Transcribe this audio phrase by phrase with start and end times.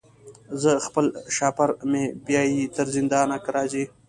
[0.61, 1.05] زما خپل
[1.35, 3.83] شهپر مي بیايي تر زندانه که راځې